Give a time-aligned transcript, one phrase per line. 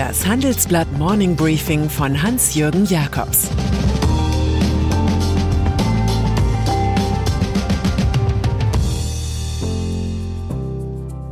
[0.00, 3.50] Das Handelsblatt Morning Briefing von Hans-Jürgen Jakobs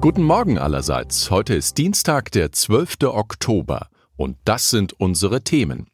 [0.02, 1.30] Guten Morgen allerseits.
[1.30, 3.04] Heute ist Dienstag, der 12.
[3.04, 3.88] Oktober.
[4.16, 5.86] Und das sind unsere Themen.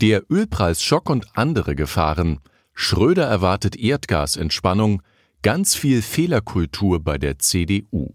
[0.00, 2.38] Der Ölpreisschock und andere Gefahren.
[2.72, 5.02] Schröder erwartet Erdgasentspannung.
[5.42, 8.14] Ganz viel Fehlerkultur bei der CDU.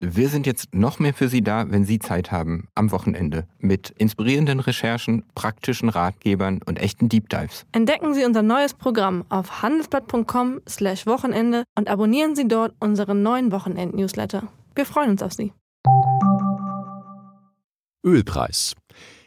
[0.00, 3.94] Wir sind jetzt noch mehr für Sie da, wenn Sie Zeit haben, am Wochenende, mit
[3.96, 7.64] inspirierenden Recherchen, praktischen Ratgebern und echten Deep Dives.
[7.72, 14.42] Entdecken Sie unser neues Programm auf handelsblatt.com/wochenende und abonnieren Sie dort unseren neuen Wochenend-Newsletter.
[14.74, 15.54] Wir freuen uns auf Sie.
[18.04, 18.74] Ölpreis.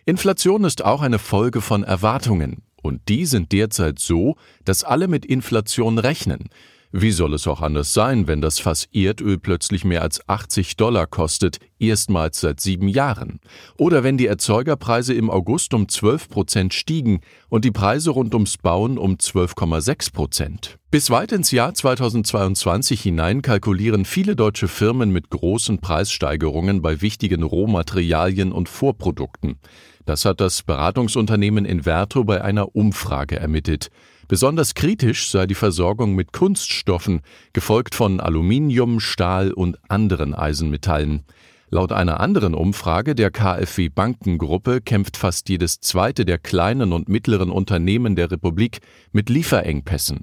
[0.06, 2.62] Inflation ist auch eine Folge von Erwartungen.
[2.84, 6.50] Und die sind derzeit so, dass alle mit Inflation rechnen.
[6.92, 11.06] Wie soll es auch anders sein, wenn das Fass Erdöl plötzlich mehr als 80 Dollar
[11.06, 13.40] kostet, erstmals seit sieben Jahren?
[13.78, 18.58] Oder wenn die Erzeugerpreise im August um 12 Prozent stiegen und die Preise rund ums
[18.58, 20.80] Bauen um 12,6 Prozent?
[20.90, 27.44] Bis weit ins Jahr 2022 hinein kalkulieren viele deutsche Firmen mit großen Preissteigerungen bei wichtigen
[27.44, 29.60] Rohmaterialien und Vorprodukten.
[30.08, 33.92] Das hat das Beratungsunternehmen Inverto bei einer Umfrage ermittelt.
[34.30, 41.24] Besonders kritisch sei die Versorgung mit Kunststoffen, gefolgt von Aluminium, Stahl und anderen Eisenmetallen.
[41.72, 47.50] Laut einer anderen Umfrage der KfW Bankengruppe kämpft fast jedes zweite der kleinen und mittleren
[47.50, 50.20] Unternehmen der Republik mit Lieferengpässen.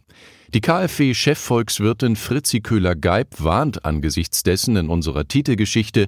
[0.54, 6.06] Die KfW-Chefvolkswirtin Fritzi Köhler-Geib warnt angesichts dessen in unserer Titelgeschichte,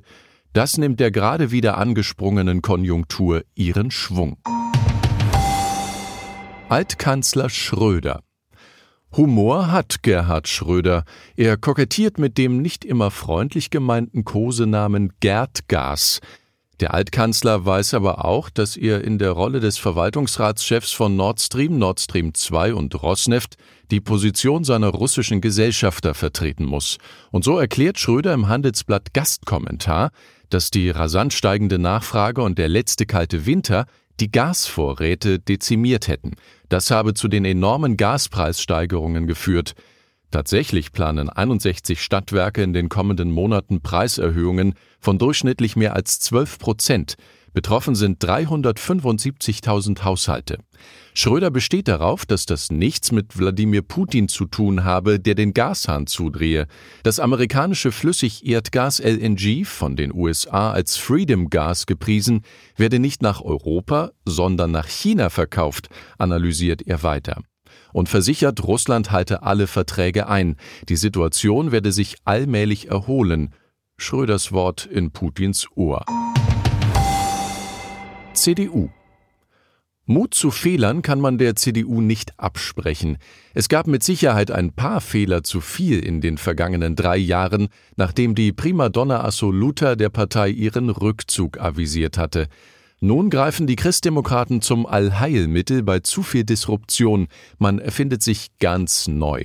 [0.52, 4.38] das nimmt der gerade wieder angesprungenen Konjunktur ihren Schwung.
[6.70, 8.22] Altkanzler Schröder.
[9.16, 11.04] Humor hat Gerhard Schröder.
[11.34, 16.20] Er kokettiert mit dem nicht immer freundlich gemeinten Kosenamen Gerd Gas.
[16.80, 21.78] Der Altkanzler weiß aber auch, dass er in der Rolle des Verwaltungsratschefs von Nord Stream,
[21.78, 23.56] Nord Stream 2 und Rosneft
[23.90, 26.98] die Position seiner russischen Gesellschafter vertreten muss.
[27.30, 30.10] Und so erklärt Schröder im Handelsblatt Gastkommentar,
[30.50, 33.86] dass die rasant steigende Nachfrage und der letzte kalte Winter
[34.20, 36.32] die Gasvorräte dezimiert hätten.
[36.68, 39.74] Das habe zu den enormen Gaspreissteigerungen geführt.
[40.30, 47.16] Tatsächlich planen 61 Stadtwerke in den kommenden Monaten Preiserhöhungen von durchschnittlich mehr als 12 Prozent.
[47.52, 50.58] Betroffen sind 375.000 Haushalte.
[51.14, 56.06] Schröder besteht darauf, dass das nichts mit Wladimir Putin zu tun habe, der den Gashahn
[56.06, 56.66] zudrehe.
[57.02, 62.42] Das amerikanische Flüssigerdgas LNG, von den USA als Freedom Gas gepriesen,
[62.76, 65.88] werde nicht nach Europa, sondern nach China verkauft,
[66.18, 67.42] analysiert er weiter.
[67.92, 70.56] Und versichert, Russland halte alle Verträge ein.
[70.88, 73.54] Die Situation werde sich allmählich erholen.
[73.96, 76.04] Schröders Wort in Putins Ohr.
[78.42, 78.90] CDU
[80.06, 83.18] Mut zu Fehlern kann man der CDU nicht absprechen.
[83.52, 88.34] Es gab mit Sicherheit ein paar Fehler zu viel in den vergangenen drei Jahren, nachdem
[88.34, 92.48] die Primadonna Assoluta der Partei ihren Rückzug avisiert hatte.
[93.00, 97.28] Nun greifen die Christdemokraten zum Allheilmittel bei zu viel Disruption.
[97.58, 99.44] Man erfindet sich ganz neu.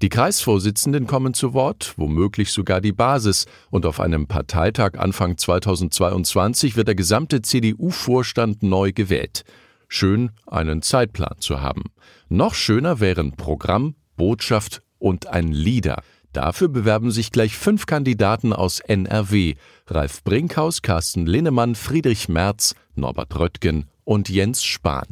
[0.00, 6.76] Die Kreisvorsitzenden kommen zu Wort, womöglich sogar die Basis, und auf einem Parteitag Anfang 2022
[6.76, 9.44] wird der gesamte CDU-Vorstand neu gewählt.
[9.86, 11.82] Schön, einen Zeitplan zu haben.
[12.30, 16.02] Noch schöner wären Programm, Botschaft und ein Leader.
[16.34, 19.54] Dafür bewerben sich gleich fünf Kandidaten aus NRW:
[19.86, 25.06] Ralf Brinkhaus, Carsten Linnemann, Friedrich Merz, Norbert Röttgen und Jens Spahn.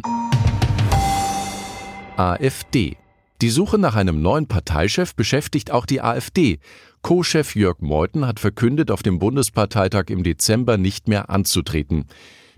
[2.16, 2.96] AfD.
[3.40, 6.58] Die Suche nach einem neuen Parteichef beschäftigt auch die AfD.
[7.02, 12.06] Co-Chef Jörg Meuthen hat verkündet, auf dem Bundesparteitag im Dezember nicht mehr anzutreten.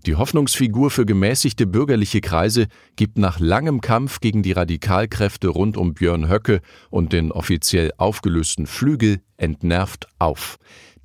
[0.07, 5.95] Die Hoffnungsfigur für gemäßigte bürgerliche Kreise gibt nach langem Kampf gegen die Radikalkräfte rund um
[5.95, 6.61] Björn Höcke
[6.91, 10.59] und den offiziell aufgelösten Flügel entnervt auf.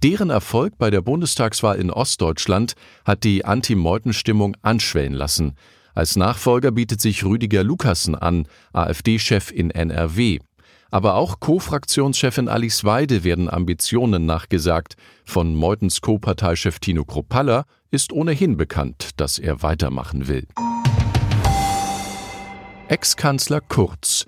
[0.04, 2.74] Deren Erfolg bei der Bundestagswahl in Ostdeutschland
[3.06, 5.56] hat die Anti-Meuthen-Stimmung anschwellen lassen.
[5.94, 10.40] Als Nachfolger bietet sich Rüdiger Lukassen an, AfD-Chef in NRW.
[10.91, 14.95] Aber auch Co-Fraktionschefin Alice Weide werden Ambitionen nachgesagt.
[15.24, 20.47] Von Meutens Co-Parteichef Tino Kropalla ist ohnehin bekannt, dass er weitermachen will.
[22.88, 24.25] Ex-Kanzler Kurz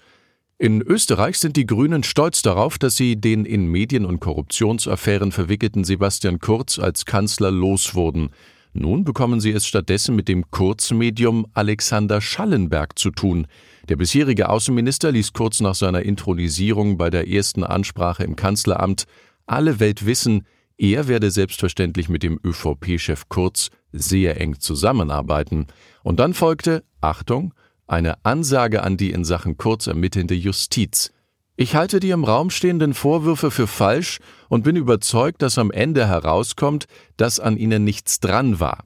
[0.59, 5.83] In Österreich sind die Grünen stolz darauf, dass sie den in Medien- und Korruptionsaffären verwickelten
[5.83, 8.29] Sebastian Kurz als Kanzler loswurden.
[8.73, 13.47] Nun bekommen sie es stattdessen mit dem Kurzmedium Alexander Schallenberg zu tun.
[13.89, 19.05] Der bisherige Außenminister ließ kurz nach seiner Intronisierung bei der ersten Ansprache im Kanzleramt
[19.45, 20.45] alle Welt wissen,
[20.77, 25.67] er werde selbstverständlich mit dem ÖVP-Chef Kurz sehr eng zusammenarbeiten.
[26.01, 27.53] Und dann folgte, Achtung,
[27.85, 31.11] eine Ansage an die in Sachen Kurz ermittelnde Justiz.
[31.61, 34.17] Ich halte die im Raum stehenden Vorwürfe für falsch
[34.49, 36.85] und bin überzeugt, dass am Ende herauskommt,
[37.17, 38.85] dass an ihnen nichts dran war.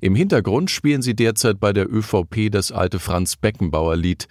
[0.00, 4.26] Im Hintergrund spielen sie derzeit bei der ÖVP das alte Franz Beckenbauer Lied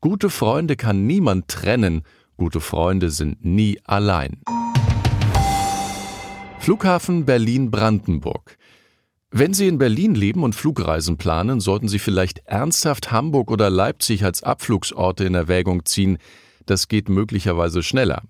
[0.00, 2.02] Gute Freunde kann niemand trennen,
[2.36, 4.40] gute Freunde sind nie allein.
[6.58, 8.58] Flughafen Berlin-Brandenburg.
[9.30, 14.24] Wenn Sie in Berlin leben und Flugreisen planen, sollten Sie vielleicht ernsthaft Hamburg oder Leipzig
[14.24, 16.18] als Abflugsorte in Erwägung ziehen,
[16.66, 18.22] das geht möglicherweise schneller.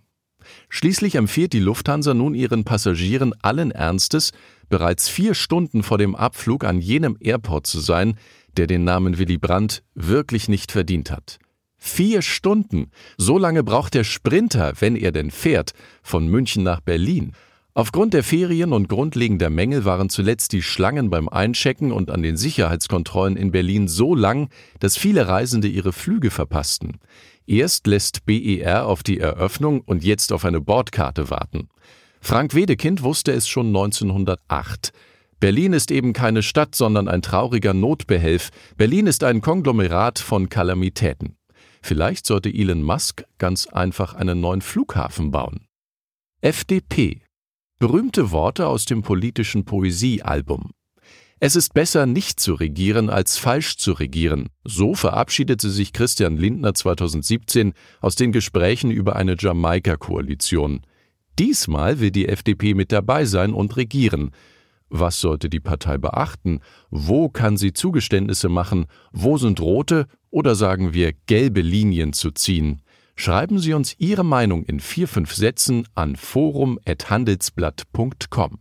[0.68, 4.32] Schließlich empfiehlt die Lufthansa nun ihren Passagieren allen Ernstes,
[4.68, 8.16] bereits vier Stunden vor dem Abflug an jenem Airport zu sein,
[8.56, 11.38] der den Namen Willy Brandt wirklich nicht verdient hat.
[11.78, 12.90] Vier Stunden!
[13.16, 15.72] So lange braucht der Sprinter, wenn er denn fährt,
[16.02, 17.32] von München nach Berlin.
[17.74, 22.38] Aufgrund der Ferien und grundlegender Mängel waren zuletzt die Schlangen beim Einchecken und an den
[22.38, 24.48] Sicherheitskontrollen in Berlin so lang,
[24.80, 26.96] dass viele Reisende ihre Flüge verpassten.
[27.46, 31.68] Erst lässt BER auf die Eröffnung und jetzt auf eine Bordkarte warten.
[32.20, 34.92] Frank Wedekind wusste es schon 1908.
[35.38, 38.50] Berlin ist eben keine Stadt, sondern ein trauriger Notbehelf.
[38.76, 41.36] Berlin ist ein Konglomerat von Kalamitäten.
[41.82, 45.68] Vielleicht sollte Elon Musk ganz einfach einen neuen Flughafen bauen.
[46.40, 47.22] FDP.
[47.78, 50.72] Berühmte Worte aus dem politischen Poesiealbum.
[51.38, 54.48] Es ist besser, nicht zu regieren, als falsch zu regieren.
[54.64, 60.80] So verabschiedete sich Christian Lindner 2017 aus den Gesprächen über eine Jamaika-Koalition.
[61.38, 64.30] Diesmal will die FDP mit dabei sein und regieren.
[64.88, 66.60] Was sollte die Partei beachten?
[66.90, 68.86] Wo kann sie Zugeständnisse machen?
[69.12, 72.80] Wo sind rote oder sagen wir gelbe Linien zu ziehen?
[73.14, 78.60] Schreiben Sie uns Ihre Meinung in vier, fünf Sätzen an forum.handelsblatt.com.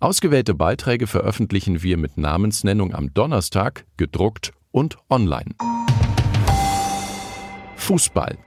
[0.00, 5.56] Ausgewählte Beiträge veröffentlichen wir mit Namensnennung am Donnerstag, gedruckt und online.
[7.76, 8.38] Fußball.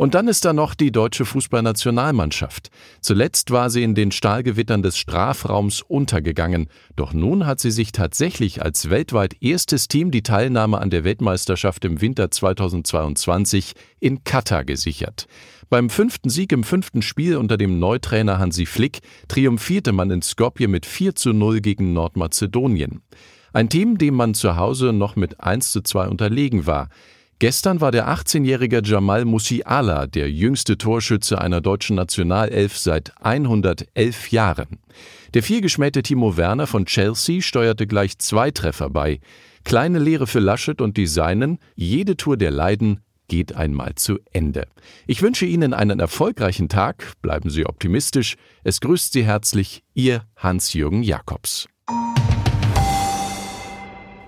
[0.00, 2.70] Und dann ist da noch die deutsche Fußballnationalmannschaft.
[3.02, 8.62] Zuletzt war sie in den Stahlgewittern des Strafraums untergegangen, doch nun hat sie sich tatsächlich
[8.62, 15.26] als weltweit erstes Team die Teilnahme an der Weltmeisterschaft im Winter 2022 in Katar gesichert.
[15.68, 20.66] Beim fünften Sieg im fünften Spiel unter dem Neutrainer Hansi Flick triumphierte man in Skopje
[20.66, 23.02] mit 4 zu 0 gegen Nordmazedonien.
[23.52, 26.88] Ein Team, dem man zu Hause noch mit 1 zu 2 unterlegen war.
[27.40, 34.78] Gestern war der 18-jährige Jamal Musiala der jüngste Torschütze einer deutschen Nationalelf seit 111 Jahren.
[35.32, 39.20] Der vielgeschmähte Timo Werner von Chelsea steuerte gleich zwei Treffer bei.
[39.64, 44.66] Kleine Lehre für Laschet und die Seinen, jede Tour der Leiden geht einmal zu Ende.
[45.06, 48.36] Ich wünsche Ihnen einen erfolgreichen Tag, bleiben Sie optimistisch.
[48.64, 51.68] Es grüßt Sie herzlich Ihr Hans-Jürgen Jakobs.